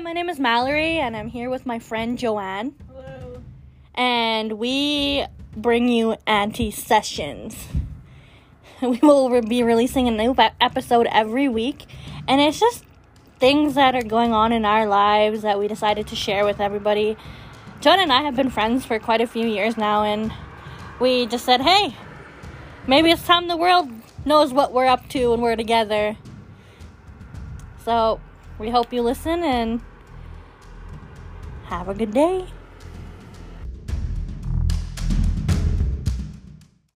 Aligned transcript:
my 0.00 0.14
name 0.14 0.30
is 0.30 0.40
Mallory, 0.40 0.96
and 0.96 1.14
I'm 1.14 1.28
here 1.28 1.50
with 1.50 1.66
my 1.66 1.78
friend 1.78 2.16
Joanne. 2.16 2.74
Hello. 2.88 3.42
And 3.94 4.52
we 4.54 5.26
bring 5.54 5.88
you 5.88 6.16
anti 6.26 6.70
sessions. 6.70 7.68
We 8.80 8.98
will 9.02 9.28
re- 9.28 9.42
be 9.42 9.62
releasing 9.62 10.08
a 10.08 10.10
new 10.10 10.34
episode 10.58 11.06
every 11.12 11.50
week, 11.50 11.84
and 12.26 12.40
it's 12.40 12.58
just 12.58 12.82
things 13.38 13.74
that 13.74 13.94
are 13.94 14.02
going 14.02 14.32
on 14.32 14.52
in 14.52 14.64
our 14.64 14.86
lives 14.86 15.42
that 15.42 15.58
we 15.58 15.68
decided 15.68 16.06
to 16.06 16.16
share 16.16 16.46
with 16.46 16.60
everybody. 16.60 17.14
Joanne 17.82 18.00
and 18.00 18.10
I 18.10 18.22
have 18.22 18.34
been 18.34 18.48
friends 18.48 18.86
for 18.86 18.98
quite 18.98 19.20
a 19.20 19.26
few 19.26 19.46
years 19.46 19.76
now, 19.76 20.02
and 20.02 20.32
we 20.98 21.26
just 21.26 21.44
said, 21.44 21.60
hey, 21.60 21.94
maybe 22.86 23.10
it's 23.10 23.26
time 23.26 23.48
the 23.48 23.56
world 23.56 23.90
knows 24.24 24.50
what 24.50 24.72
we're 24.72 24.86
up 24.86 25.06
to 25.10 25.32
when 25.32 25.42
we're 25.42 25.56
together. 25.56 26.16
So 27.84 28.18
we 28.58 28.70
hope 28.70 28.94
you 28.94 29.02
listen 29.02 29.44
and 29.44 29.82
have 31.70 31.88
a 31.88 31.94
good 31.94 32.12
day. 32.12 32.59